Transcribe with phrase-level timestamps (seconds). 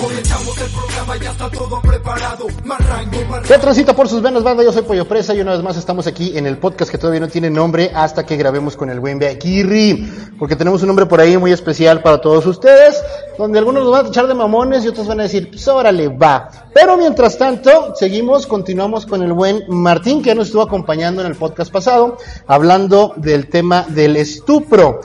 [0.00, 2.46] Comenzamos el programa, ya está todo preparado.
[2.64, 4.62] Más rango, más ¿Qué transita por sus venas, banda?
[4.62, 7.20] Yo soy Pollo Presa y una vez más estamos aquí en el podcast que todavía
[7.20, 10.08] no tiene nombre hasta que grabemos con el buen Beakirri.
[10.38, 13.02] Porque tenemos un nombre por ahí muy especial para todos ustedes,
[13.36, 16.08] donde algunos nos van a echar de mamones y otros van a decir, pues órale,
[16.08, 16.48] va.
[16.72, 21.34] Pero mientras tanto, seguimos, continuamos con el buen Martín, que nos estuvo acompañando en el
[21.34, 25.00] podcast pasado, hablando del tema del estupro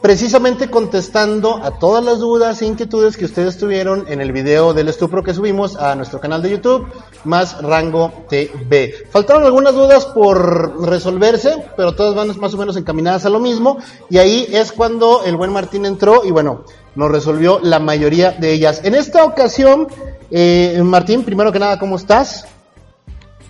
[0.00, 4.88] precisamente contestando a todas las dudas e inquietudes que ustedes tuvieron en el video del
[4.88, 6.86] estupro que subimos a nuestro canal de YouTube,
[7.24, 8.94] más Rango TV.
[9.10, 13.78] Faltaron algunas dudas por resolverse, pero todas van más o menos encaminadas a lo mismo,
[14.08, 18.52] y ahí es cuando el buen Martín entró y bueno, nos resolvió la mayoría de
[18.52, 18.80] ellas.
[18.84, 19.88] En esta ocasión,
[20.30, 22.46] eh, Martín, primero que nada, ¿cómo estás?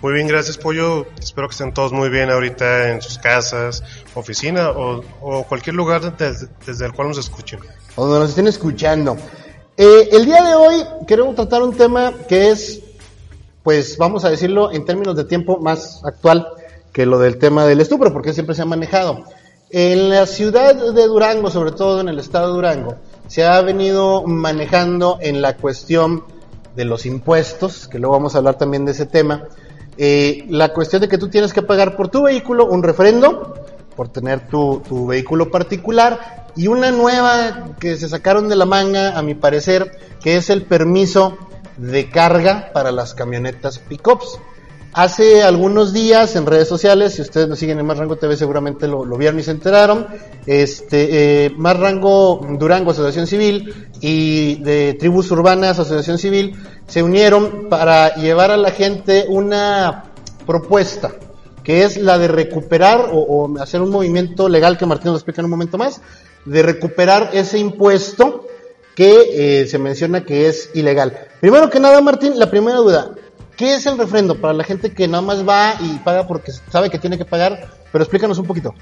[0.01, 1.05] Muy bien, gracias Pollo.
[1.21, 3.83] Espero que estén todos muy bien ahorita en sus casas,
[4.15, 7.59] oficina o, cualquier lugar desde, desde, el cual nos escuchen.
[7.95, 9.15] O donde nos estén escuchando.
[9.77, 12.81] Eh, el día de hoy queremos tratar un tema que es,
[13.61, 16.47] pues vamos a decirlo en términos de tiempo más actual
[16.91, 19.25] que lo del tema del estupro, porque siempre se ha manejado.
[19.69, 22.95] En la ciudad de Durango, sobre todo en el estado de Durango,
[23.27, 26.23] se ha venido manejando en la cuestión
[26.75, 29.47] de los impuestos, que luego vamos a hablar también de ese tema,
[30.03, 33.53] eh, la cuestión de que tú tienes que pagar por tu vehículo un referendo,
[33.95, 39.15] por tener tu, tu, vehículo particular, y una nueva que se sacaron de la manga,
[39.15, 41.37] a mi parecer, que es el permiso
[41.77, 44.39] de carga para las camionetas pickups.
[44.93, 48.89] Hace algunos días en redes sociales, si ustedes nos siguen en Más Rango TV seguramente
[48.89, 50.05] lo, vieron y se enteraron,
[50.45, 58.15] este, eh, Rango Durango Asociación Civil y de Tribus Urbanas Asociación Civil se unieron para
[58.15, 60.11] llevar a la gente una
[60.45, 61.13] propuesta,
[61.63, 65.39] que es la de recuperar o, o hacer un movimiento legal que Martín nos explica
[65.39, 66.01] en un momento más,
[66.43, 68.45] de recuperar ese impuesto
[68.95, 71.17] que eh, se menciona que es ilegal.
[71.39, 73.11] Primero que nada, Martín, la primera duda,
[73.57, 76.89] ¿Qué es el refrendo para la gente que nada más va y paga porque sabe
[76.89, 77.69] que tiene que pagar?
[77.91, 78.73] Pero explícanos un poquito.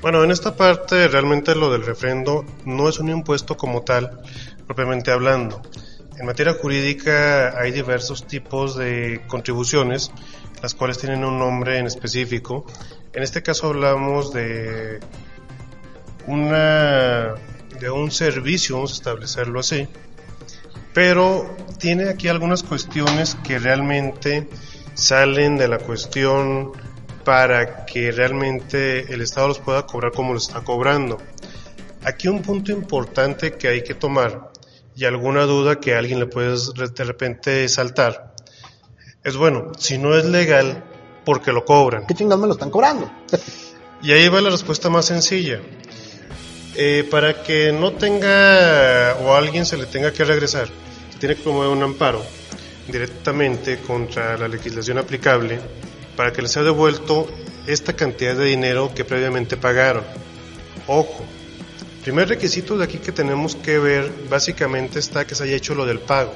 [0.00, 4.20] Bueno, en esta parte realmente lo del refrendo no es un impuesto como tal,
[4.66, 5.60] propiamente hablando.
[6.18, 10.10] En materia jurídica hay diversos tipos de contribuciones,
[10.62, 12.64] las cuales tienen un nombre en específico.
[13.12, 15.00] En este caso hablamos de
[16.26, 17.34] una
[17.80, 19.88] de un servicio, vamos a establecerlo así,
[20.92, 24.48] pero tiene aquí algunas cuestiones que realmente
[24.94, 26.72] salen de la cuestión
[27.24, 31.18] para que realmente el Estado los pueda cobrar como lo está cobrando.
[32.04, 34.50] Aquí un punto importante que hay que tomar
[34.96, 36.56] y alguna duda que a alguien le puede
[36.94, 38.34] de repente saltar
[39.24, 40.84] es bueno, si no es legal,
[41.24, 42.06] ¿por qué lo cobran?
[42.06, 43.10] ¿Qué chingados me lo están cobrando?
[44.02, 45.60] y ahí va la respuesta más sencilla.
[46.80, 50.68] Eh, para que no tenga o alguien se le tenga que regresar,
[51.18, 52.24] tiene que promover un amparo
[52.86, 55.58] directamente contra la legislación aplicable
[56.14, 57.26] para que les sea devuelto
[57.66, 60.04] esta cantidad de dinero que previamente pagaron.
[60.86, 61.24] Ojo,
[62.04, 65.84] primer requisito de aquí que tenemos que ver básicamente está que se haya hecho lo
[65.84, 66.32] del pago.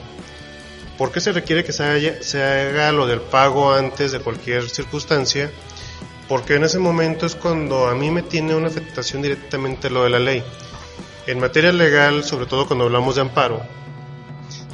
[0.98, 5.52] ¿Por qué se requiere que se haga lo del pago antes de cualquier circunstancia?
[6.32, 10.08] Porque en ese momento es cuando a mí me tiene una afectación directamente lo de
[10.08, 10.42] la ley.
[11.26, 13.60] En materia legal, sobre todo cuando hablamos de amparo,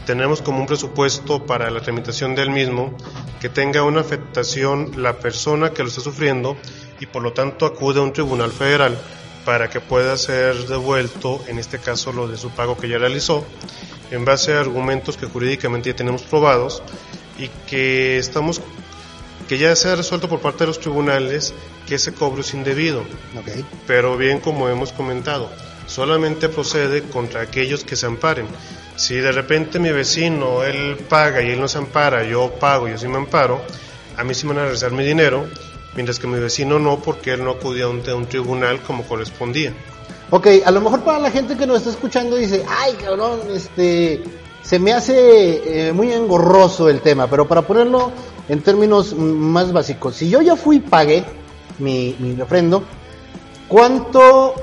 [0.07, 2.97] tenemos como un presupuesto para la tramitación del mismo
[3.41, 6.57] que tenga una afectación la persona que lo está sufriendo
[7.01, 8.97] y por lo tanto acude a un tribunal federal
[9.45, 13.45] para que pueda ser devuelto, en este caso lo de su pago que ya realizó,
[14.13, 16.85] en base a argumentos que jurídicamente ya tenemos probados
[17.37, 18.63] y que estamos
[19.49, 21.55] que ya se ha resuelto por parte de los tribunales
[21.87, 23.03] que ese cobro es indebido.
[23.41, 23.65] Okay.
[23.87, 25.49] Pero bien como hemos comentado,
[25.87, 28.47] solamente procede contra aquellos que se amparen.
[28.97, 32.93] Si de repente mi vecino, él paga y él no se ampara, yo pago y
[32.93, 33.63] yo sí me amparo,
[34.17, 35.47] a mí sí me van a regresar mi dinero,
[35.95, 39.05] mientras que mi vecino no, porque él no acudía a un, a un tribunal como
[39.05, 39.73] correspondía.
[40.31, 44.23] Ok, a lo mejor para la gente que nos está escuchando dice, ay cabrón, este,
[44.63, 48.13] se me hace eh, muy engorroso el tema, pero para ponerlo
[48.49, 51.25] en términos más básicos, si yo ya fui y pagué
[51.79, 52.83] mi, mi refrendo,
[53.69, 54.55] ¿cuánto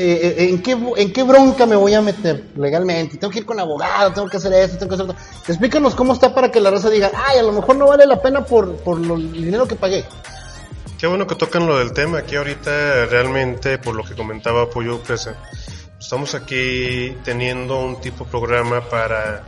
[0.00, 3.16] eh, ¿en, qué, ¿en qué bronca me voy a meter legalmente?
[3.16, 5.50] Tengo que ir con abogado, tengo que hacer esto, tengo que hacer esto.
[5.50, 8.22] Explícanos cómo está para que la raza diga, ay, a lo mejor no vale la
[8.22, 10.04] pena por, por lo, el dinero que pagué.
[10.98, 12.18] Qué bueno que tocan lo del tema.
[12.18, 15.34] Aquí ahorita realmente, por lo que comentaba Pollo Presa,
[15.98, 19.42] estamos aquí teniendo un tipo de programa para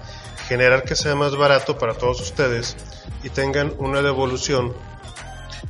[0.51, 2.77] generar que sea más barato para todos ustedes
[3.23, 4.75] y tengan una devolución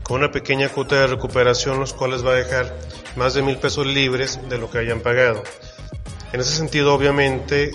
[0.03, 2.75] con una pequeña cuota de recuperación, los cuales va a dejar
[3.15, 5.43] más de mil pesos libres de lo que hayan pagado.
[6.33, 7.73] En ese sentido, obviamente,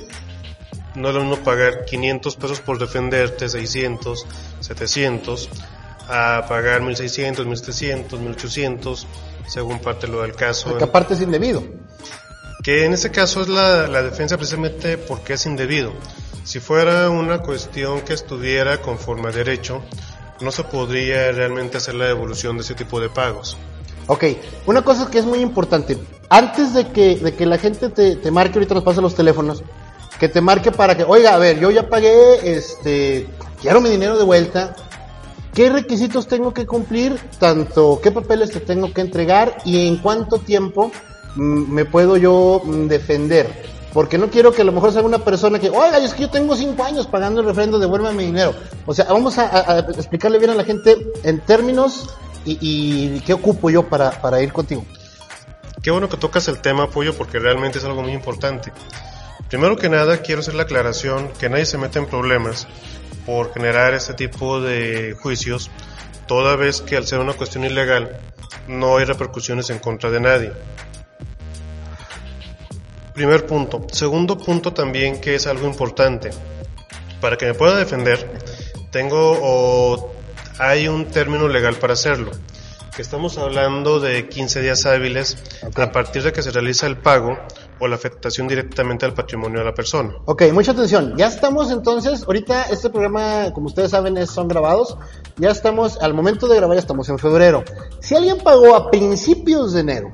[0.95, 4.25] No es lo mismo pagar 500 pesos por defenderte, 600,
[4.61, 5.49] 700,
[6.07, 9.07] a pagar 1600, 1700, 1800,
[9.45, 10.69] según parte lo del caso.
[10.69, 11.63] Porque aparte es indebido.
[12.63, 15.93] Que en ese caso es la, la defensa precisamente porque es indebido.
[16.55, 19.81] Si fuera una cuestión que estuviera conforme a derecho,
[20.39, 23.57] no se podría realmente hacer la devolución de ese tipo de pagos.
[24.07, 24.23] Ok,
[24.65, 25.97] una cosa que es muy importante,
[26.29, 29.63] antes de que, de que la gente te, te marque, ahorita nos pasa los teléfonos,
[30.17, 33.27] que te marque para que, oiga, a ver, yo ya pagué, este,
[33.61, 34.77] quiero mi dinero de vuelta,
[35.53, 37.19] ¿qué requisitos tengo que cumplir?
[37.37, 39.57] Tanto, ¿qué papeles te tengo que entregar?
[39.65, 40.89] Y en cuánto tiempo
[41.35, 43.74] mm, me puedo yo mm, defender?
[43.95, 46.29] Porque no quiero que a lo mejor sea una persona que, oiga, es que yo
[46.29, 48.53] tengo cinco años pagando el refrendo, devuélveme mi dinero.
[48.85, 52.09] O sea, vamos a, explicarle bien a la gente en términos
[52.43, 54.83] y, qué ocupo yo para, para ir contigo.
[55.81, 58.73] Qué bueno que tocas el tema, Pollo, porque realmente es algo muy importante.
[59.49, 62.67] Primero que nada, quiero hacer la aclaración que nadie se mete en problemas
[63.25, 65.71] por generar este tipo de juicios,
[66.27, 68.19] toda vez que al ser una cuestión ilegal
[68.67, 70.51] no hay repercusiones en contra de nadie.
[73.15, 73.81] Primer punto.
[73.91, 76.31] Segundo punto también que es algo importante.
[77.21, 78.39] Para que me pueda defender,
[78.91, 80.11] tengo o
[80.59, 82.31] hay un término legal para hacerlo.
[82.95, 85.37] Que estamos hablando de 15 días hábiles
[85.75, 87.37] a partir de que se realiza el pago
[87.79, 90.13] o la afectación directamente al patrimonio de la persona.
[90.25, 91.13] Ok, mucha atención.
[91.17, 94.97] Ya estamos entonces, ahorita este programa, como ustedes saben, es- son grabados.
[95.37, 97.63] Ya estamos, al momento de grabar, ya estamos en febrero.
[97.99, 100.13] Si alguien pagó a principios de enero,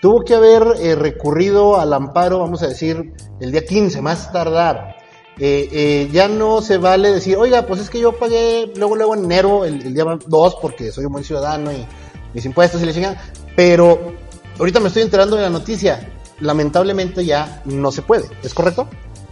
[0.00, 4.96] tuvo que haber eh, recurrido al amparo, vamos a decir, el día 15, más tardar.
[5.38, 9.14] Eh, eh, ya no se vale decir, oiga, pues es que yo pagué luego, luego
[9.14, 11.86] en enero, el, el día 2, porque soy un buen ciudadano y
[12.34, 13.16] mis impuestos y le chingan.
[13.56, 14.14] Pero
[14.58, 16.12] ahorita me estoy enterando de la noticia.
[16.40, 18.24] Lamentablemente ya no se puede.
[18.42, 18.88] ¿Es correcto?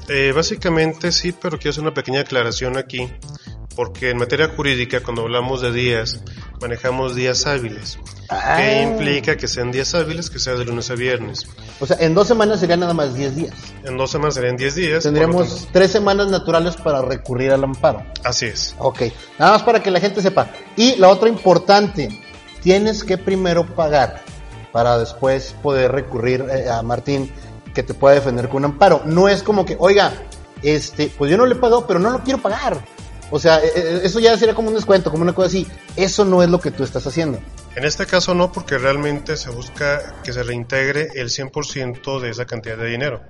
[0.09, 3.11] Eh, básicamente sí, pero quiero hacer una pequeña aclaración aquí,
[3.79, 6.21] porque en materia jurídica, cuando hablamos de días,
[6.61, 7.97] manejamos días hábiles,
[8.29, 8.57] Ah.
[8.57, 11.47] que implica que sean días hábiles, que sea de lunes a viernes.
[11.79, 13.55] O sea, en dos semanas serían nada más 10 días.
[13.85, 15.05] En dos semanas serían 10 días.
[15.05, 18.03] Tendríamos tanto- tres semanas naturales para recurrir al amparo.
[18.25, 18.75] así es.
[18.79, 19.03] Ok,
[19.39, 20.51] nada más para que la gente sepa.
[20.75, 22.09] Y la otra importante,
[22.61, 24.23] tienes que primero pagar
[24.73, 27.31] para después poder recurrir eh, a Martín
[27.73, 29.03] que te pueda defender con un amparo.
[29.05, 30.15] No es como que, oiga,
[30.65, 32.85] este, pues yo no le he pagado, pero no lo quiero pagar.
[33.31, 35.67] O sea, eh, eh, eso ya sería como un descuento, como una cosa así.
[35.97, 37.39] Eso no es lo que tú estás haciendo.
[37.75, 42.47] En este caso no, porque realmente se busca que se reintegre el 100% de esa
[42.47, 43.23] cantidad de dinero.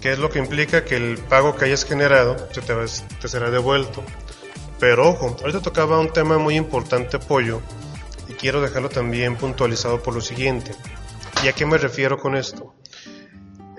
[0.00, 2.74] Que es lo que implica que el pago que hayas generado se te,
[3.20, 4.02] te será devuelto.
[4.78, 7.60] Pero ojo, ahorita tocaba un tema muy importante, Pollo,
[8.28, 10.74] y quiero dejarlo también puntualizado por lo siguiente.
[11.44, 12.74] ¿Y a qué me refiero con esto?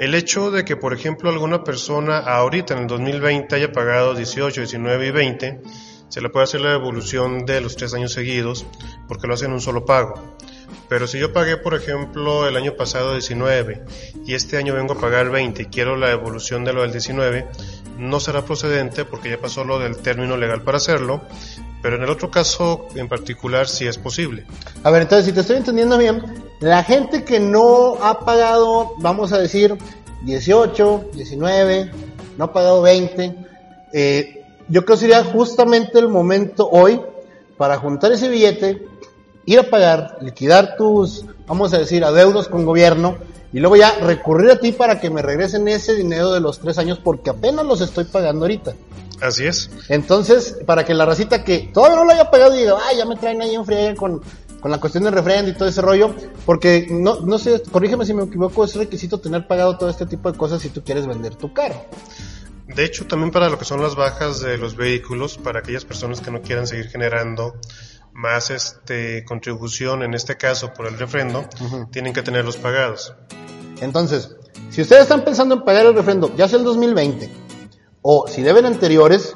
[0.02, 4.62] El hecho de que, por ejemplo, alguna persona ahorita en el 2020 haya pagado 18,
[4.62, 5.62] 19 y 20,
[6.10, 8.66] se le puede hacer la devolución de los tres años seguidos
[9.08, 10.16] porque lo hacen en un solo pago.
[10.90, 13.84] Pero si yo pagué, por ejemplo, el año pasado 19
[14.26, 17.46] y este año vengo a pagar 20 y quiero la devolución de lo del 19,
[18.02, 21.22] no será procedente porque ya pasó lo del término legal para hacerlo,
[21.82, 24.46] pero en el otro caso en particular sí es posible.
[24.84, 26.22] A ver, entonces, si te estoy entendiendo bien,
[26.60, 29.78] la gente que no ha pagado, vamos a decir,
[30.24, 31.92] 18, 19,
[32.38, 33.36] no ha pagado 20,
[33.94, 37.00] eh, yo creo que sería justamente el momento hoy
[37.58, 38.88] para juntar ese billete,
[39.46, 43.18] ir a pagar, liquidar tus, vamos a decir, adeudos con gobierno,
[43.54, 46.78] y luego ya recurrir a ti para que me regresen ese dinero de los tres
[46.78, 48.74] años, porque apenas los estoy pagando ahorita.
[49.22, 49.70] Así es.
[49.90, 53.16] Entonces, para que la racita que todavía no lo haya pagado diga, ay, ya me
[53.16, 54.22] traen ahí en friega con,
[54.60, 58.14] con la cuestión del refrendo y todo ese rollo, porque no, no sé, corrígeme si
[58.14, 61.36] me equivoco, es requisito tener pagado todo este tipo de cosas si tú quieres vender
[61.36, 61.86] tu carro.
[62.68, 66.22] De hecho, también para lo que son las bajas de los vehículos, para aquellas personas
[66.22, 67.56] que no quieran seguir generando
[68.14, 71.46] más este contribución, en este caso por el refrendo,
[71.92, 73.14] tienen que tenerlos pagados.
[73.80, 74.36] Entonces,
[74.70, 77.30] si ustedes están pensando en pagar el refrendo, ya sea el 2020,
[78.02, 79.36] o si deben anteriores,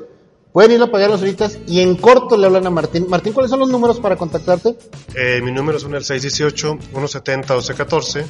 [0.56, 3.08] pueden ir a pagar las ahorita y en corto le hablan a Martín.
[3.10, 4.78] Martín, ¿cuáles son los números para contactarte?
[5.14, 8.26] Eh, mi número son el 618-170-1214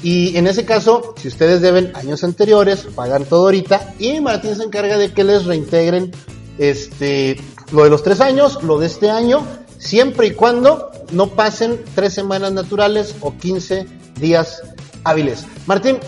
[0.02, 3.96] Y en ese caso, si ustedes deben años anteriores, pagan todo ahorita.
[3.98, 6.12] Y Martín se encarga de que les reintegren
[6.58, 7.38] este
[7.72, 9.46] lo de los tres años, lo de este año,
[9.80, 13.88] siempre y cuando no pasen tres semanas naturales o 15
[14.20, 14.62] días
[15.06, 15.46] hábiles.
[15.66, 16.00] Martín,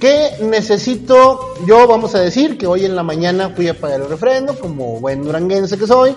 [0.00, 1.86] ¿qué necesito yo?
[1.86, 5.22] Vamos a decir que hoy en la mañana fui a pagar el refrendo, como buen
[5.22, 6.16] duranguense que soy,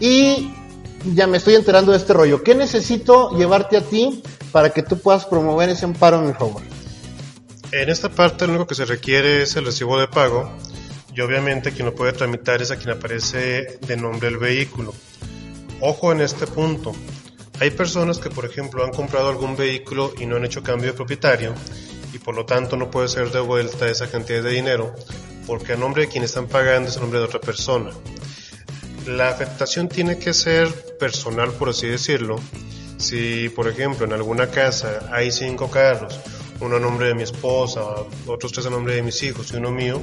[0.00, 0.50] y
[1.14, 2.42] ya me estoy enterando de este rollo.
[2.42, 6.62] ¿Qué necesito llevarte a ti para que tú puedas promover ese amparo en mi favor?
[7.72, 10.50] En esta parte lo único que se requiere es el recibo de pago
[11.14, 14.94] y obviamente quien lo puede tramitar es a quien aparece de nombre el vehículo.
[15.80, 16.92] Ojo en este punto.
[17.60, 20.94] Hay personas que, por ejemplo, han comprado algún vehículo y no han hecho cambio de
[20.94, 21.54] propietario
[22.12, 24.94] y por lo tanto no puede ser devuelta esa cantidad de dinero
[25.46, 27.90] porque a nombre de quien están pagando es el nombre de otra persona.
[29.06, 30.68] La afectación tiene que ser
[30.98, 32.40] personal, por así decirlo.
[32.98, 36.20] Si, por ejemplo, en alguna casa hay cinco carros,
[36.62, 37.80] uno a nombre de mi esposa,
[38.26, 40.00] otros tres a nombre de mis hijos y uno mío,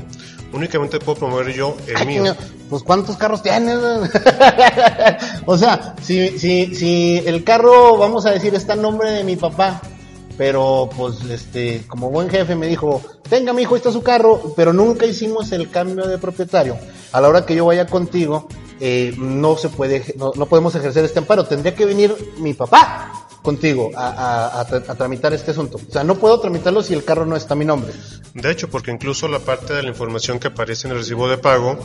[0.54, 2.36] únicamente puedo promover yo el mío.
[2.70, 3.78] Pues ¿cuántos carros tienes?
[5.46, 9.38] o sea, si, si, si el carro, vamos a decir, está a nombre de mi
[9.38, 9.82] papá,
[10.38, 14.74] pero pues este, como buen jefe me dijo, tenga mi hijo, está su carro, pero
[14.74, 16.78] nunca hicimos el cambio de propietario.
[17.12, 18.48] A la hora que yo vaya contigo,
[18.80, 21.46] eh, no se puede, no, no, podemos ejercer este amparo.
[21.46, 23.09] Tendría que venir mi papá
[23.41, 25.79] contigo a, a, a, tramitar este asunto.
[25.88, 27.93] O sea, no puedo tramitarlo si el carro no está a mi nombre.
[28.34, 31.38] De hecho, porque incluso la parte de la información que aparece en el recibo de
[31.38, 31.79] pago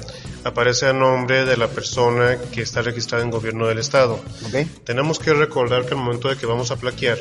[0.45, 4.21] aparece a nombre de la persona que está registrada en gobierno del estado.
[4.49, 4.65] Okay.
[4.85, 7.19] Tenemos que recordar que al momento de que vamos a plaquear,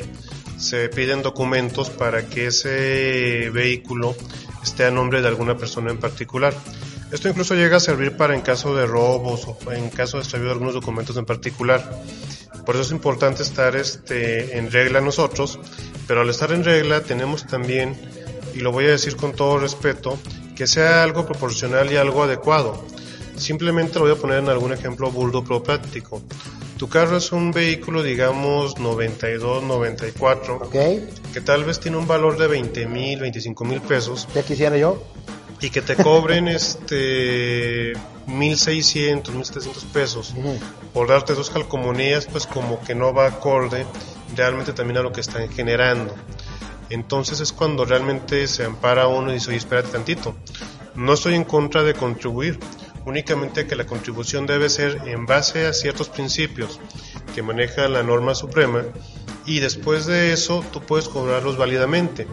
[0.56, 4.14] se piden documentos para que ese vehículo
[4.62, 6.54] esté a nombre de alguna persona en particular.
[7.12, 10.46] Esto incluso llega a servir para en caso de robos o en caso de extravío
[10.48, 12.02] de algunos documentos en particular.
[12.64, 15.58] Por eso es importante estar este, en regla nosotros,
[16.06, 17.94] pero al estar en regla tenemos también,
[18.54, 20.18] y lo voy a decir con todo respeto,
[20.56, 22.84] que sea algo proporcional y algo adecuado.
[23.36, 26.22] Simplemente lo voy a poner en algún ejemplo burdo pero práctico.
[26.78, 31.08] Tu carro es un vehículo, digamos, 92, 94, okay.
[31.32, 34.26] que tal vez tiene un valor de 20 mil, 25 mil pesos.
[34.34, 35.02] Ya quisiera yo
[35.64, 37.94] y que te cobren este
[38.26, 40.34] 1600, 1700 pesos
[40.92, 43.86] por darte dos calcomanías, pues como que no va acorde
[44.36, 46.14] realmente también a lo que están generando.
[46.90, 50.36] Entonces es cuando realmente se ampara uno y dice, oye, espérate tantito.
[50.94, 52.60] No estoy en contra de contribuir,
[53.06, 56.78] únicamente que la contribución debe ser en base a ciertos principios
[57.34, 58.84] que maneja la norma suprema
[59.46, 62.26] y después de eso tú puedes cobrarlos válidamente.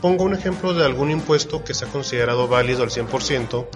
[0.00, 3.66] Pongo un ejemplo de algún impuesto que se ha considerado válido al 100%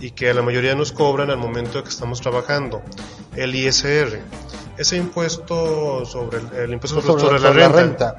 [0.00, 2.82] y que a la mayoría nos cobran al momento de que estamos trabajando,
[3.36, 4.20] el ISR.
[4.76, 8.16] Ese impuesto sobre el, el impuesto sobre, sobre, la, la renta,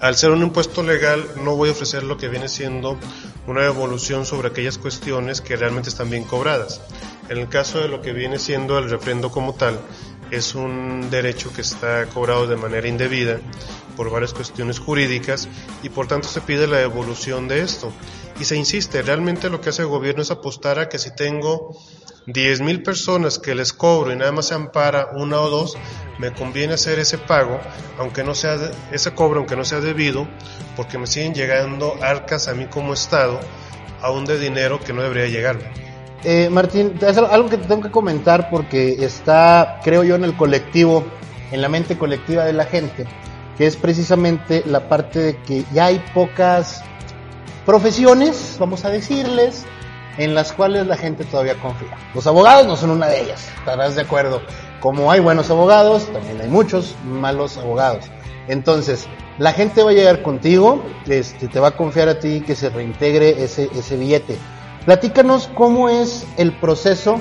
[0.00, 2.96] al ser un impuesto legal no voy a ofrecer lo que viene siendo
[3.46, 6.80] una evolución sobre aquellas cuestiones que realmente están bien cobradas.
[7.28, 9.80] En el caso de lo que viene siendo el refrendo como tal,
[10.30, 13.40] es un derecho que está cobrado de manera indebida
[13.96, 15.48] por varias cuestiones jurídicas
[15.82, 17.92] y por tanto se pide la evolución de esto.
[18.40, 21.76] Y se insiste, realmente lo que hace el gobierno es apostar a que si tengo
[22.26, 25.76] 10 mil personas que les cobro y nada más se ampara una o dos,
[26.18, 27.58] me conviene hacer ese pago,
[27.98, 30.28] aunque no sea ese cobro, aunque no sea debido,
[30.76, 33.40] porque me siguen llegando arcas a mí como Estado,
[34.02, 35.87] aún de dinero que no debería llegarme.
[36.24, 40.36] Eh, Martín, es algo que te tengo que comentar porque está, creo yo, en el
[40.36, 41.04] colectivo,
[41.52, 43.06] en la mente colectiva de la gente,
[43.56, 46.82] que es precisamente la parte de que ya hay pocas
[47.64, 49.64] profesiones, vamos a decirles,
[50.16, 51.96] en las cuales la gente todavía confía.
[52.14, 54.42] Los abogados no son una de ellas, estarás de acuerdo.
[54.80, 58.06] Como hay buenos abogados, también hay muchos malos abogados.
[58.48, 59.06] Entonces,
[59.38, 62.70] la gente va a llegar contigo, este, te va a confiar a ti que se
[62.70, 64.36] reintegre ese, ese billete.
[64.88, 67.20] Platícanos cómo es el proceso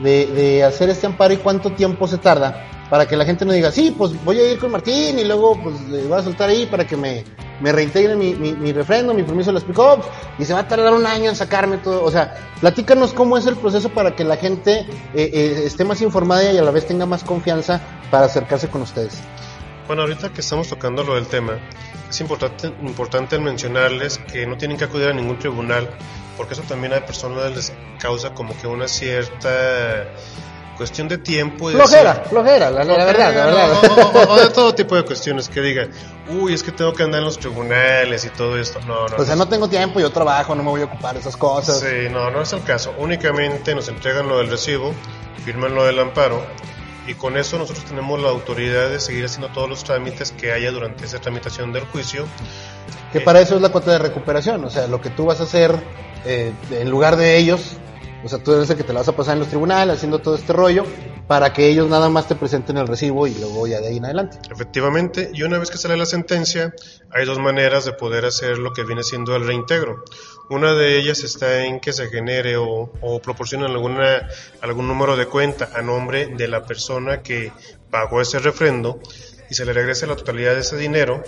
[0.00, 3.54] de, de, hacer este amparo y cuánto tiempo se tarda para que la gente no
[3.54, 6.50] diga, sí, pues voy a ir con Martín y luego pues le voy a soltar
[6.50, 7.24] ahí para que me,
[7.62, 9.78] me reintegre mi, mi, refrendo, mi permiso de los pick
[10.38, 12.04] y se va a tardar un año en sacarme todo.
[12.04, 16.02] O sea, platícanos cómo es el proceso para que la gente eh, eh, esté más
[16.02, 17.80] informada y a la vez tenga más confianza
[18.10, 19.22] para acercarse con ustedes.
[19.86, 21.54] Bueno, ahorita que estamos tocando lo del tema,
[22.10, 25.88] es importante, importante mencionarles que no tienen que acudir a ningún tribunal,
[26.36, 30.04] porque eso también a personas les causa como que una cierta
[30.76, 31.70] cuestión de tiempo.
[31.70, 33.72] Y flojera, decir, flojera, la, la, verdad, la verdad.
[33.72, 35.90] O, o, o, de todo tipo de cuestiones que digan,
[36.28, 38.80] uy, es que tengo que andar en los tribunales y todo esto.
[38.80, 39.16] No, no.
[39.16, 41.80] O sea, no tengo tiempo, yo trabajo, no me voy a ocupar de esas cosas.
[41.80, 42.94] Sí, no, no es el caso.
[42.98, 44.94] Únicamente nos entregan lo del recibo,
[45.44, 46.44] firman lo del amparo
[47.06, 50.72] y con eso nosotros tenemos la autoridad de seguir haciendo todos los trámites que haya
[50.72, 52.26] durante esa tramitación del juicio.
[53.16, 55.44] Que para eso es la cuota de recuperación, o sea, lo que tú vas a
[55.44, 55.74] hacer
[56.26, 57.78] eh, en lugar de ellos,
[58.22, 60.18] o sea, tú eres el que te la vas a pasar en los tribunales haciendo
[60.18, 60.84] todo este rollo,
[61.26, 64.04] para que ellos nada más te presenten el recibo y luego ya de ahí en
[64.04, 64.38] adelante.
[64.50, 66.74] Efectivamente, y una vez que sale la sentencia,
[67.10, 70.04] hay dos maneras de poder hacer lo que viene siendo el reintegro.
[70.50, 74.28] Una de ellas está en que se genere o, o proporcione alguna,
[74.60, 77.50] algún número de cuenta a nombre de la persona que
[77.90, 79.00] pagó ese refrendo
[79.48, 81.22] y se le regrese la totalidad de ese dinero,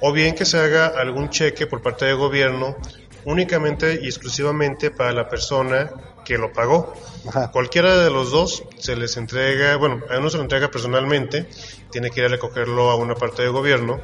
[0.00, 2.76] o bien que se haga algún cheque por parte del gobierno
[3.24, 5.90] únicamente y exclusivamente para la persona
[6.24, 6.94] que lo pagó.
[7.28, 7.50] Ajá.
[7.50, 11.46] Cualquiera de los dos se les entrega, bueno, a uno se lo entrega personalmente,
[11.90, 14.00] tiene que ir a recogerlo a una parte del gobierno,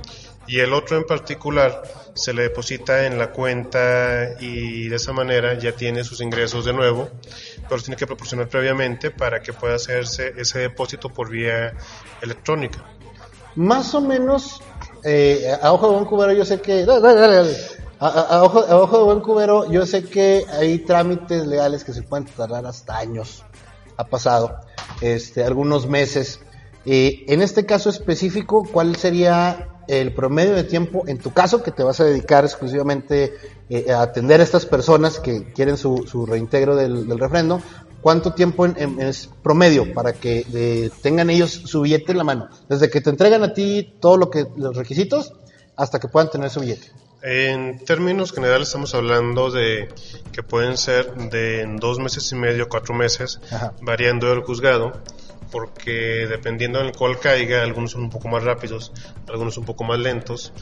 [0.46, 1.82] y el otro en particular
[2.14, 6.72] se le deposita en la cuenta y de esa manera ya tiene sus ingresos de
[6.72, 7.10] nuevo,
[7.68, 11.74] pero tiene que proporcionar previamente para que pueda hacerse ese depósito por vía
[12.22, 12.84] electrónica.
[13.56, 14.62] Más o menos,
[15.08, 16.84] eh, a ojo de buen cubero yo sé que...
[16.84, 17.56] dale.
[17.98, 22.66] A, ojo, de buen cubero yo sé que hay trámites legales que se pueden tardar
[22.66, 23.44] hasta años.
[23.96, 24.56] Ha pasado.
[25.00, 26.40] Este, algunos meses.
[26.84, 31.70] Eh, en este caso específico, ¿cuál sería el promedio de tiempo, en tu caso, que
[31.70, 33.34] te vas a dedicar exclusivamente
[33.70, 37.62] eh, a atender a estas personas que quieren su, su reintegro del, del refrendo?
[38.06, 42.22] ¿Cuánto tiempo en- en- es promedio para que eh, tengan ellos su billete en la
[42.22, 42.48] mano?
[42.68, 45.32] Desde que te entregan a ti todo lo que los requisitos
[45.76, 46.92] hasta que puedan tener su billete.
[47.24, 49.88] En términos generales estamos hablando de
[50.30, 53.72] que pueden ser de dos meses y medio, cuatro meses, Ajá.
[53.82, 54.92] variando el juzgado,
[55.50, 58.92] porque dependiendo en el cual caiga, algunos son un poco más rápidos,
[59.28, 60.52] algunos un poco más lentos.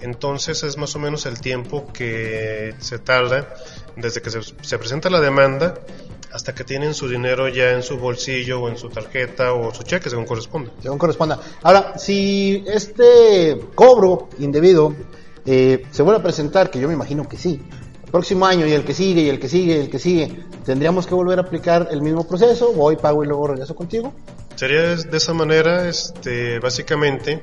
[0.00, 3.54] Entonces es más o menos el tiempo que se tarda
[3.94, 5.74] desde que se, se presenta la demanda
[6.34, 9.84] hasta que tienen su dinero ya en su bolsillo o en su tarjeta o su
[9.84, 10.72] cheque, según corresponda.
[10.82, 11.38] según corresponda.
[11.62, 14.92] Ahora, si este cobro indebido
[15.46, 17.62] eh, se vuelve a presentar, que yo me imagino que sí,
[18.04, 20.44] el próximo año y el que sigue y el que sigue y el que sigue,
[20.64, 22.72] ¿tendríamos que volver a aplicar el mismo proceso?
[22.72, 24.12] Voy, pago y luego regreso contigo.
[24.56, 27.42] Sería de de esa manera, este, básicamente,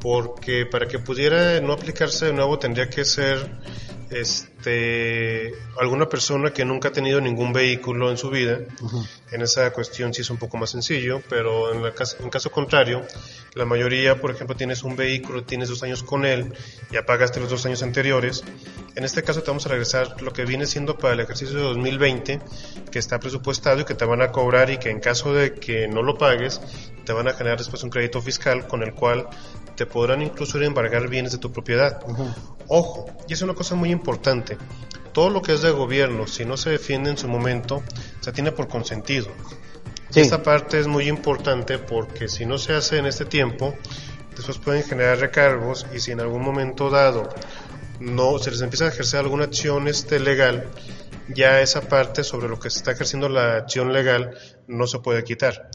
[0.00, 3.50] porque para que pudiera no aplicarse de nuevo tendría que ser
[4.12, 8.60] este, alguna persona que nunca ha tenido ningún vehículo en su vida.
[9.30, 13.02] En esa cuestión sí es un poco más sencillo, pero en, la en caso contrario,
[13.54, 16.52] la mayoría, por ejemplo, tienes un vehículo, tienes dos años con él,
[16.90, 18.44] ya pagaste los dos años anteriores.
[18.94, 21.62] En este caso te vamos a regresar lo que viene siendo para el ejercicio de
[21.62, 22.40] 2020,
[22.90, 25.88] que está presupuestado y que te van a cobrar y que en caso de que
[25.88, 26.60] no lo pagues,
[27.04, 29.28] te van a generar después un crédito fiscal con el cual
[29.82, 32.00] te podrán incluso ir a embargar bienes de tu propiedad.
[32.68, 34.56] Ojo, y es una cosa muy importante,
[35.12, 37.82] todo lo que es de gobierno, si no se defiende en su momento,
[38.20, 39.26] se tiene por consentido.
[40.10, 40.20] Sí.
[40.20, 43.74] Esta parte es muy importante porque si no se hace en este tiempo,
[44.36, 47.28] después pueden generar recargos y si en algún momento dado
[47.98, 50.70] no se les empieza a ejercer alguna acción este legal,
[51.34, 55.24] ya esa parte sobre lo que se está ejerciendo la acción legal no se puede
[55.24, 55.70] quitar.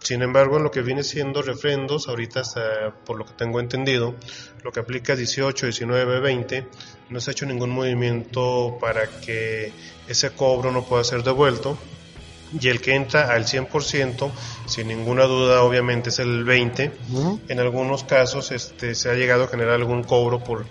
[0.00, 4.14] Sin embargo, en lo que viene siendo refrendos, ahorita hasta por lo que tengo entendido,
[4.62, 6.66] lo que aplica 18, 19, 20,
[7.10, 9.72] no se ha hecho ningún movimiento para que
[10.06, 11.76] ese cobro no pueda ser devuelto.
[12.58, 14.30] Y el que entra al 100%,
[14.66, 16.92] sin ninguna duda, obviamente es el 20.
[17.12, 17.40] Ujú.
[17.48, 20.64] En algunos casos este, se ha llegado a generar algún cobro por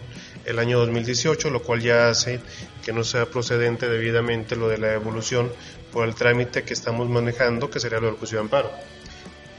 [0.45, 2.39] el año 2018, lo cual ya hace
[2.83, 5.51] que no sea procedente debidamente lo de la evolución
[5.91, 8.71] por el trámite que estamos manejando, que sería lo del juicio de amparo.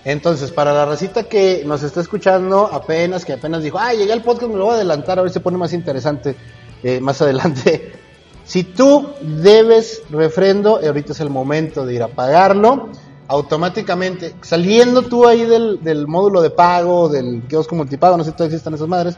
[0.05, 4.23] Entonces, para la racita que nos está escuchando apenas, que apenas dijo, ah, llegué al
[4.23, 6.37] podcast, me lo voy a adelantar, a ver si se pone más interesante
[6.83, 7.93] eh, más adelante.
[8.45, 12.89] Si tú debes refrendo, ahorita es el momento de ir a pagarlo,
[13.27, 18.37] automáticamente, saliendo tú ahí del, del módulo de pago, del kiosco multipago, no sé si
[18.37, 19.17] todavía existen esas madres,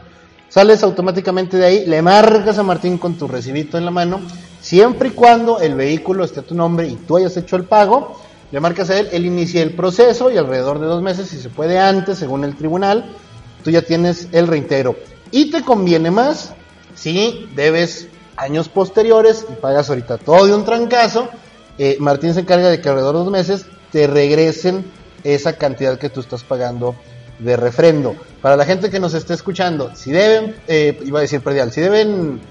[0.49, 4.19] sales automáticamente de ahí, le marcas a Martín con tu recibito en la mano,
[4.59, 8.19] siempre y cuando el vehículo esté a tu nombre y tú hayas hecho el pago,
[8.51, 11.49] le marcas a él, él inicia el proceso y alrededor de dos meses, si se
[11.49, 13.15] puede antes, según el tribunal,
[13.63, 14.95] tú ya tienes el reintegro.
[15.31, 16.53] Y te conviene más
[16.93, 21.29] si debes años posteriores y pagas ahorita todo de un trancazo.
[21.77, 24.85] eh, Martín se encarga de que alrededor de dos meses te regresen
[25.23, 26.95] esa cantidad que tú estás pagando
[27.39, 28.15] de refrendo.
[28.41, 31.81] Para la gente que nos esté escuchando, si deben, eh, iba a decir predial, si
[31.81, 32.41] deben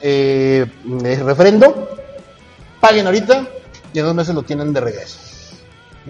[0.00, 0.66] eh,
[1.24, 1.88] refrendo,
[2.80, 3.48] paguen ahorita
[3.92, 5.27] y en dos meses lo tienen de regreso.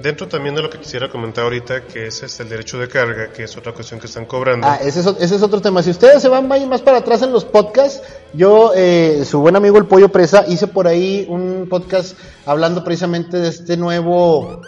[0.01, 3.33] Dentro también de lo que quisiera comentar ahorita, que es este, el derecho de carga,
[3.33, 4.67] que es otra cuestión que están cobrando.
[4.67, 5.83] Ah, ese es, ese es otro tema.
[5.83, 9.77] Si ustedes se van más para atrás en los podcasts, yo, eh, su buen amigo
[9.77, 14.63] el Pollo Presa, hice por ahí un podcast hablando precisamente de este nuevo,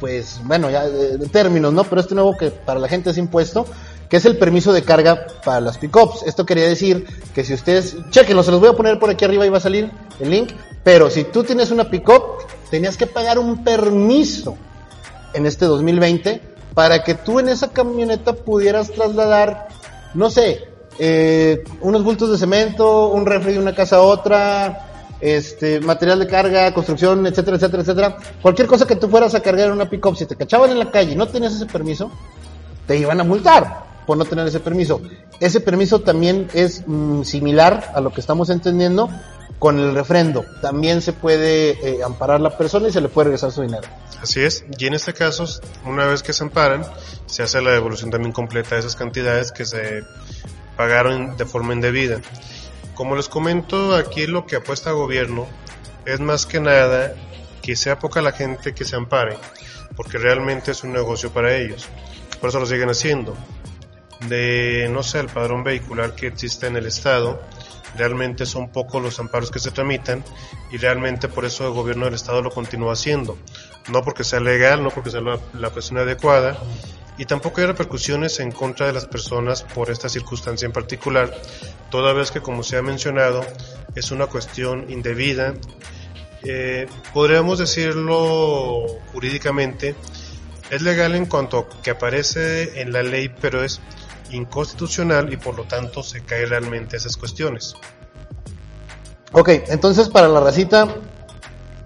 [0.00, 1.84] pues, bueno, ya de términos, ¿no?
[1.84, 3.66] Pero este nuevo que para la gente es impuesto,
[4.08, 6.22] que es el permiso de carga para las pickups.
[6.22, 9.44] Esto quería decir que si ustedes, chequenlo, se los voy a poner por aquí arriba
[9.44, 9.90] y va a salir
[10.20, 12.38] el link, pero si tú tienes una pickup,
[12.70, 14.56] tenías que pagar un permiso
[15.34, 16.40] en este 2020
[16.74, 19.68] para que tú en esa camioneta pudieras trasladar,
[20.14, 24.90] no sé, eh, unos bultos de cemento, un refri de una casa a otra,
[25.20, 28.16] este, material de carga, construcción, etcétera, etcétera, etcétera.
[28.40, 30.90] Cualquier cosa que tú fueras a cargar en una pick-up, si te cachaban en la
[30.90, 32.10] calle y no tenías ese permiso,
[32.86, 35.00] te iban a multar por no tener ese permiso.
[35.38, 39.08] Ese permiso también es mm, similar a lo que estamos entendiendo
[39.60, 40.44] con el refrendo.
[40.60, 43.86] También se puede eh, amparar la persona y se le puede regresar su dinero.
[44.20, 45.44] Así es, y en este caso,
[45.84, 46.84] una vez que se amparan,
[47.26, 50.02] se hace la devolución también completa de esas cantidades que se
[50.76, 52.20] pagaron de forma indebida.
[52.94, 55.46] Como les comento, aquí lo que apuesta el gobierno
[56.06, 57.14] es más que nada
[57.62, 59.36] que sea poca la gente que se ampare,
[59.94, 61.86] porque realmente es un negocio para ellos.
[62.40, 63.36] Por eso lo siguen haciendo.
[64.26, 67.42] De, no sé, el padrón vehicular que existe en el Estado,
[67.96, 70.24] realmente son pocos los amparos que se tramitan
[70.70, 73.36] y realmente por eso el gobierno del Estado lo continúa haciendo.
[73.88, 75.68] No porque sea legal, no porque sea la, la
[76.00, 76.58] adecuada,
[77.20, 81.30] y tampoco hay repercusiones en contra de las personas por esta circunstancia en particular,
[81.90, 83.44] toda vez que, como se ha mencionado,
[83.94, 85.52] es una cuestión indebida.
[86.42, 89.94] Eh, podríamos decirlo jurídicamente,
[90.70, 93.82] es legal en cuanto que aparece en la ley, pero es
[94.32, 97.74] inconstitucional y por lo tanto se cae realmente esas cuestiones.
[99.32, 100.88] Ok, entonces para la racita,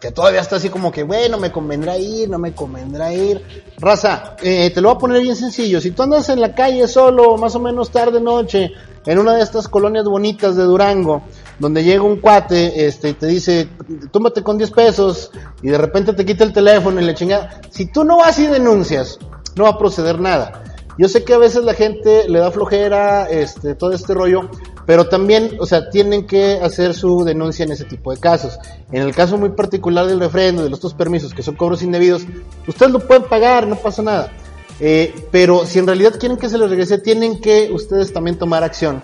[0.00, 3.42] que todavía está así como que, bueno, me convendrá ir, no me convendrá ir.
[3.78, 5.80] Raza, eh, te lo voy a poner bien sencillo.
[5.80, 8.70] Si tú andas en la calle solo, más o menos tarde noche,
[9.06, 11.22] en una de estas colonias bonitas de Durango,
[11.58, 13.68] donde llega un cuate este, y te dice,
[14.10, 15.30] túmbate con 10 pesos,
[15.62, 17.60] y de repente te quita el teléfono y le chinga.
[17.70, 19.18] Si tú no vas y denuncias,
[19.56, 20.63] no va a proceder nada.
[20.96, 24.48] Yo sé que a veces la gente le da flojera, este, todo este rollo,
[24.86, 28.58] pero también, o sea, tienen que hacer su denuncia en ese tipo de casos.
[28.92, 32.22] En el caso muy particular del refrendo, de los dos permisos, que son cobros indebidos,
[32.66, 34.32] ustedes lo pueden pagar, no pasa nada.
[34.80, 38.62] Eh, pero si en realidad quieren que se les regrese, tienen que ustedes también tomar
[38.62, 39.02] acción.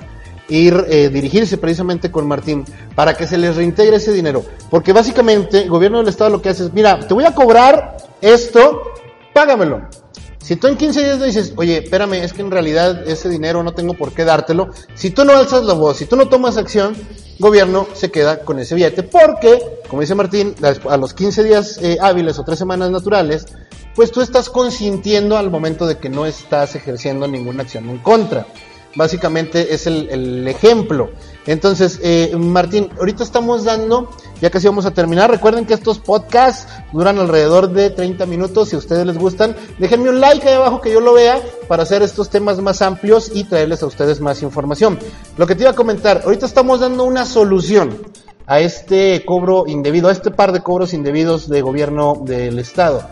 [0.48, 2.64] Ir, eh, dirigirse precisamente con Martín
[2.96, 4.44] para que se les reintegre ese dinero.
[4.68, 7.96] Porque básicamente el gobierno del estado lo que hace es, mira, te voy a cobrar
[8.20, 8.82] esto,
[9.32, 9.82] págamelo.
[10.50, 13.62] Si tú en 15 días no dices, oye, espérame, es que en realidad ese dinero
[13.62, 16.56] no tengo por qué dártelo, si tú no alzas la voz, si tú no tomas
[16.56, 16.96] acción,
[17.38, 20.56] gobierno se queda con ese billete, porque, como dice Martín,
[20.88, 23.46] a los 15 días eh, hábiles o tres semanas naturales,
[23.94, 28.48] pues tú estás consintiendo al momento de que no estás ejerciendo ninguna acción en contra.
[28.94, 31.10] Básicamente es el, el ejemplo.
[31.46, 35.30] Entonces, eh, Martín, ahorita estamos dando, ya casi vamos a terminar.
[35.30, 38.68] Recuerden que estos podcasts duran alrededor de 30 minutos.
[38.68, 41.84] Si a ustedes les gustan, déjenme un like ahí abajo que yo lo vea para
[41.84, 44.98] hacer estos temas más amplios y traerles a ustedes más información.
[45.36, 47.98] Lo que te iba a comentar, ahorita estamos dando una solución
[48.46, 53.08] a este cobro indebido, a este par de cobros indebidos de gobierno del Estado.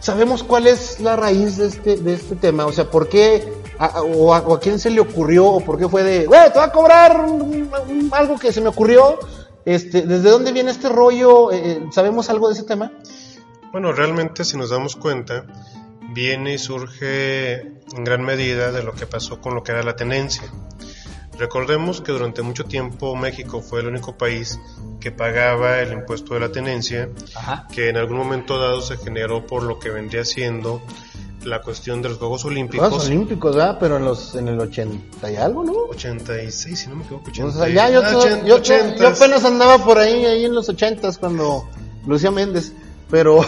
[0.00, 2.66] ¿Sabemos cuál es la raíz de este, de este tema?
[2.66, 5.78] O sea, ¿por qué a, o, a, o, a, quién se le ocurrió o por
[5.78, 9.18] qué fue de, güey, te va a cobrar un, un, algo que se me ocurrió.
[9.64, 11.52] Este, ¿Desde dónde viene este rollo?
[11.52, 12.92] Eh, ¿Sabemos algo de ese tema?
[13.72, 15.44] Bueno, realmente si nos damos cuenta,
[16.14, 19.94] viene y surge en gran medida de lo que pasó con lo que era la
[19.94, 20.44] tenencia.
[21.38, 24.58] Recordemos que durante mucho tiempo México fue el único país
[24.98, 27.68] que pagaba el impuesto de la tenencia, Ajá.
[27.72, 30.82] que en algún momento dado se generó por lo que vendría siendo
[31.44, 32.88] la cuestión de los Juegos Olímpicos.
[32.88, 33.76] Juegos Olímpicos, ¿verdad?
[33.78, 35.72] Pero en los en el 80 y algo, ¿no?
[35.72, 37.30] 86, si no me equivoco.
[37.30, 38.96] 80, o sea, ya yo, ah, yo, 80, yo, 80.
[38.96, 41.68] yo, apenas andaba por ahí, ahí en los 80 cuando
[42.06, 42.72] Lucía Méndez.
[43.10, 43.40] Pero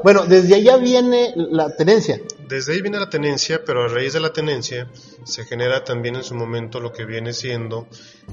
[0.02, 2.20] bueno, desde allá viene la tenencia.
[2.48, 4.88] Desde ahí viene la tenencia, pero a raíz de la tenencia
[5.24, 7.86] se genera también en su momento lo que viene siendo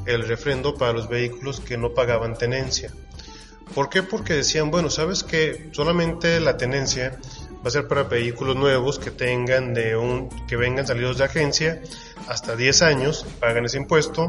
[0.06, 2.92] el refrendo para los vehículos que no pagaban tenencia.
[3.74, 4.04] ¿Por qué?
[4.04, 7.20] Porque decían, bueno, sabes que solamente la tenencia
[7.66, 11.82] va a ser para vehículos nuevos que tengan de un que vengan salidos de agencia
[12.28, 14.28] hasta 10 años, pagan ese impuesto.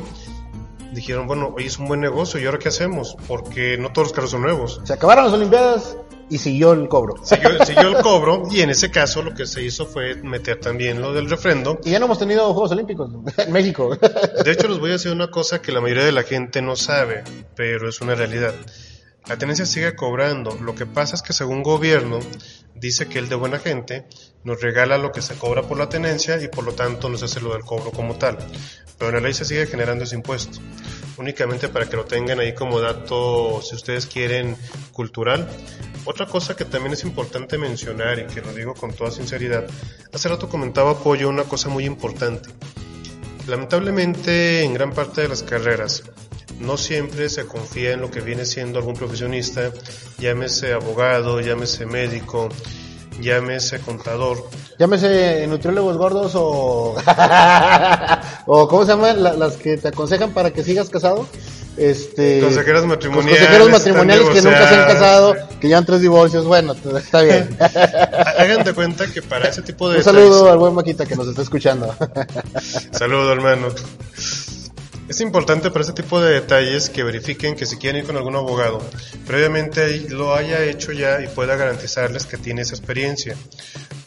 [0.93, 3.15] Dijeron, bueno, hoy es un buen negocio, ¿y ahora qué hacemos?
[3.29, 4.81] Porque no todos los carros son nuevos.
[4.85, 5.99] Se acabaron las Olimpiadas
[6.31, 7.17] y siguió el cobro.
[7.23, 11.03] Siguió, siguió, el cobro y en ese caso lo que se hizo fue meter también
[11.03, 11.79] lo del refrendo.
[11.85, 13.95] Y ya no hemos tenido Juegos Olímpicos en México.
[14.45, 16.75] De hecho, les voy a decir una cosa que la mayoría de la gente no
[16.75, 17.23] sabe,
[17.55, 18.55] pero es una realidad.
[19.29, 20.57] La tenencia sigue cobrando.
[20.61, 22.21] Lo que pasa es que según gobierno
[22.77, 24.07] dice que él de buena gente
[24.45, 27.41] nos regala lo que se cobra por la tenencia y por lo tanto nos hace
[27.41, 28.39] lo del cobro como tal.
[28.99, 30.61] Pero en la ley se sigue generando ese impuesto.
[31.17, 34.57] Únicamente para que lo tengan ahí como dato, si ustedes quieren,
[34.93, 35.49] cultural.
[36.05, 39.67] Otra cosa que también es importante mencionar y que lo digo con toda sinceridad,
[40.13, 42.49] hace rato comentaba Apoyo una cosa muy importante.
[43.49, 46.05] Lamentablemente en gran parte de las carreras
[46.61, 49.71] no siempre se confía en lo que viene siendo algún profesionista,
[50.19, 52.49] llámese abogado, llámese médico,
[53.21, 56.95] llámese contador, Llámese nutriólogos gordos o...
[58.47, 61.27] o ¿cómo se llaman la- las que te aconsejan para que sigas casado?
[61.79, 62.41] Este...
[62.41, 67.23] consejeros matrimoniales, consejeros matrimoniales que nunca se han casado, que llevan tres divorcios, bueno, está
[67.23, 67.55] bien.
[67.61, 71.29] Hagan de cuenta que para ese tipo de Un saludo al buen Maquita que nos
[71.29, 71.95] está escuchando.
[72.93, 73.69] Saludo, hermano.
[75.09, 78.35] Es importante para este tipo de detalles que verifiquen que si quieren ir con algún
[78.35, 78.83] abogado,
[79.25, 83.37] previamente lo haya hecho ya y pueda garantizarles que tiene esa experiencia.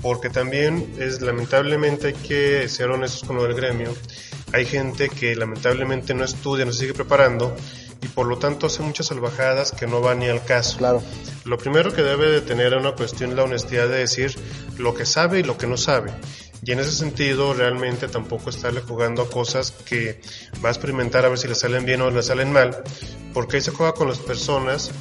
[0.02, 3.96] Porque también es lamentablemente hay que ser honestos con lo del gremio.
[4.52, 7.56] Hay gente que lamentablemente no estudia, no se sigue preparando
[8.02, 10.80] y por lo tanto hace muchas salvajadas que no van ni al caso.
[10.80, 11.02] Claro.
[11.46, 14.36] Lo primero que debe de tener una cuestión es la honestidad de decir
[14.78, 16.12] lo que sabe y lo que no sabe.
[16.64, 20.20] Y en ese sentido, realmente tampoco estarle jugando a cosas que
[20.64, 22.78] va a experimentar a ver si le salen bien o le salen mal,
[23.34, 24.92] porque ahí se juega con las personas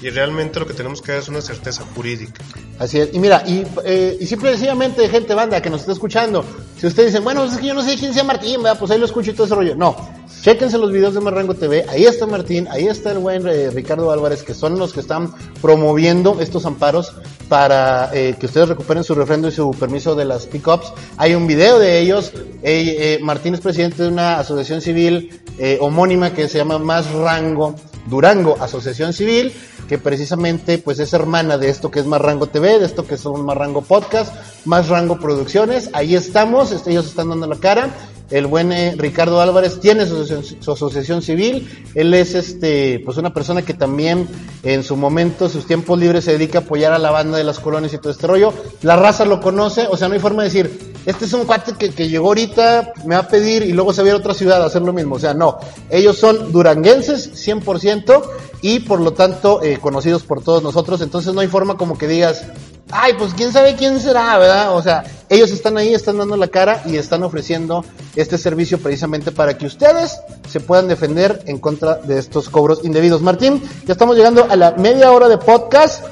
[0.00, 2.44] y realmente lo que tenemos que dar es una certeza jurídica.
[2.78, 3.10] Así es.
[3.12, 6.44] Y mira, y, eh, y simple y sencillamente, gente banda que nos está escuchando,
[6.76, 8.78] si ustedes dicen, bueno, es que yo no sé quién sea Martín, ¿verdad?
[8.78, 9.74] pues ahí lo escucho y todo ese rollo.
[9.74, 9.96] No,
[10.42, 14.10] chéquense los videos de Marrango TV, ahí está Martín, ahí está el buen eh, Ricardo
[14.10, 17.12] Álvarez, que son los que están promoviendo estos amparos
[17.48, 20.92] para eh, que ustedes recuperen su refrendo y su permiso de las pick-ups.
[21.16, 22.32] Hay un video de ellos.
[22.62, 25.40] Eh, Martín es presidente de una asociación civil
[25.80, 27.74] homónima que se llama Más Rango
[28.08, 29.52] Durango Asociación Civil,
[29.88, 33.16] que precisamente pues es hermana de esto que es Más Rango TV, de esto que
[33.16, 34.32] son Más Rango Podcast,
[34.64, 35.90] Más Rango Producciones.
[35.92, 37.90] Ahí estamos, ellos están dando la cara.
[38.30, 41.68] El buen eh, Ricardo Álvarez tiene su asociación, civil.
[41.94, 44.28] Él es este pues una persona que también
[44.62, 47.58] en su momento, sus tiempos libres, se dedica a apoyar a la banda de las
[47.58, 48.52] colonias y todo este rollo.
[48.82, 51.72] La raza lo conoce, o sea, no hay forma de decir, este es un cuate
[51.78, 54.18] que, que llegó ahorita, me va a pedir y luego se va a ir a
[54.18, 55.14] otra ciudad a hacer lo mismo.
[55.14, 55.58] O sea, no.
[55.88, 58.22] Ellos son duranguenses, 100%,
[58.60, 61.00] y por lo tanto eh, conocidos por todos nosotros.
[61.00, 62.44] Entonces no hay forma como que digas,
[62.90, 64.74] ay, pues quién sabe quién será, ¿verdad?
[64.76, 67.84] O sea, ellos están ahí, están dando la cara y están ofreciendo
[68.16, 73.20] este servicio precisamente para que ustedes se puedan defender en contra de estos cobros indebidos.
[73.20, 76.04] Martín, ya estamos llegando a la media hora de podcast.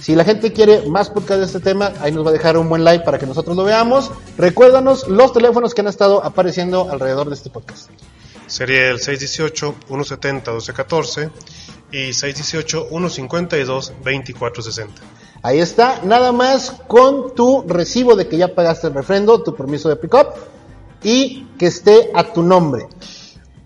[0.00, 2.68] Si la gente quiere más podcast de este tema, ahí nos va a dejar un
[2.68, 4.12] buen like para que nosotros lo veamos.
[4.38, 7.90] Recuérdanos los teléfonos que han estado apareciendo alrededor de este podcast.
[8.46, 11.30] Sería el 618-170-1214
[11.92, 14.88] y 618-152-2460.
[15.42, 19.88] Ahí está, nada más con tu recibo de que ya pagaste el refrendo, tu permiso
[19.88, 20.28] de pick-up
[21.02, 22.88] y que esté a tu nombre.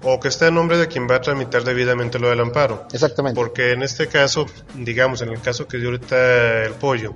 [0.03, 2.87] O que esté a nombre de quien va a tramitar debidamente lo del amparo.
[2.93, 3.37] Exactamente.
[3.37, 7.15] Porque en este caso, digamos, en el caso que dio ahorita el pollo,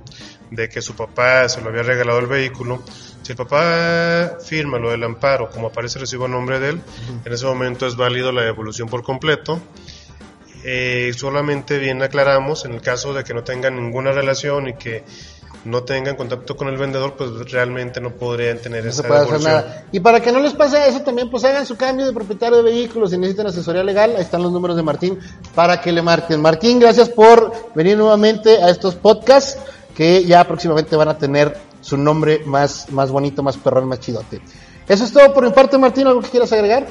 [0.49, 2.81] de que su papá se lo había regalado el vehículo,
[3.21, 6.81] si el papá firma lo del amparo, como aparece recibo a nombre de él,
[7.25, 9.59] en ese momento es válido la devolución por completo.
[10.69, 15.05] Eh, solamente bien aclaramos, en el caso de que no tengan ninguna relación y que
[15.63, 19.21] no tengan contacto con el vendedor, pues realmente no podrían tener No se esa puede
[19.21, 19.85] hacer nada.
[19.93, 22.63] Y para que no les pase eso, también pues hagan su cambio de propietario de
[22.63, 23.11] vehículos.
[23.11, 25.17] Si necesitan asesoría legal, ahí están los números de Martín
[25.55, 26.41] para que le marquen.
[26.41, 29.57] Martín, gracias por venir nuevamente a estos podcasts
[29.95, 34.41] que ya próximamente van a tener su nombre más, más bonito, más perrón, más chidote.
[34.85, 36.07] Eso es todo por mi parte, Martín.
[36.07, 36.87] ¿Algo que quieras agregar?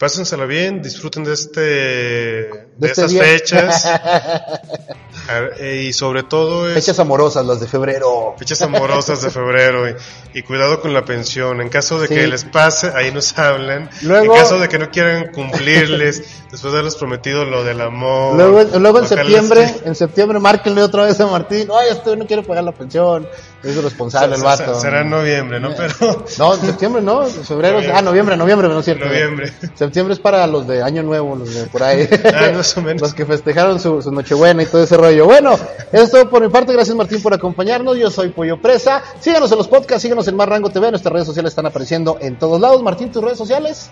[0.00, 3.22] Pásensela bien, disfruten de este de, De este estas día.
[3.22, 3.84] fechas
[5.58, 8.34] eh, y sobre todo es Fechas amorosas, las de febrero.
[8.38, 9.94] fechas amorosas de febrero y,
[10.38, 11.60] y cuidado con la pensión.
[11.60, 12.14] En caso de Sí.
[12.14, 13.90] que les pase, ahí nos hablan.
[14.00, 18.36] Luego- en caso de que no quieran cumplirles, después de haberles prometido lo del amor.
[18.36, 19.74] Luego, luego en septiembre, sí.
[19.84, 21.68] en septiembre, márquenle otra vez a Martín.
[21.78, 23.28] Ay, este no quiere pagar la pensión.
[23.62, 24.80] Es responsable, el vato.
[24.80, 25.74] Será en noviembre, ¿no?
[25.76, 27.80] Pero No, en septiembre no, en febrero.
[27.94, 29.04] Ah, noviembre, noviembre, no es cierto.
[29.04, 29.52] Noviembre.
[29.90, 32.08] Septiembre es para los de Año Nuevo, los de por ahí.
[32.32, 33.02] Ah, más o menos.
[33.02, 35.24] Los que festejaron su, su Nochebuena y todo ese rollo.
[35.24, 35.54] Bueno,
[35.90, 36.72] eso es todo por mi parte.
[36.72, 37.98] Gracias Martín por acompañarnos.
[37.98, 39.02] Yo soy Pollo Presa.
[39.18, 40.90] Síganos en los podcasts, síganos en Más Rango TV.
[40.90, 42.80] Nuestras redes sociales están apareciendo en todos lados.
[42.84, 43.90] Martín, tus redes sociales.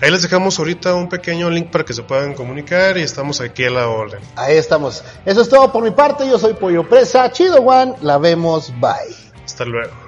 [0.00, 3.64] ahí les dejamos ahorita un pequeño link para que se puedan comunicar y estamos aquí
[3.66, 4.20] a la orden.
[4.34, 5.04] Ahí estamos.
[5.26, 6.26] Eso es todo por mi parte.
[6.26, 7.30] Yo soy Pollo Presa.
[7.30, 7.96] Chido One.
[8.00, 8.72] La vemos.
[8.80, 9.14] Bye.
[9.44, 10.05] Hasta luego.